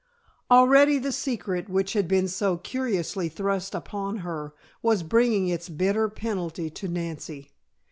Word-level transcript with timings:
Already 0.49 0.97
the 0.97 1.11
secret, 1.11 1.69
which 1.69 1.93
had 1.93 2.07
been 2.07 2.27
so 2.27 2.57
curiously 2.57 3.29
thrust 3.29 3.75
upon 3.75 4.17
her, 4.25 4.51
was 4.81 5.03
bringing 5.03 5.47
its 5.47 5.69
bitter 5.69 6.09
penalty 6.09 6.71
to 6.71 6.87
Nancy. 6.87 7.51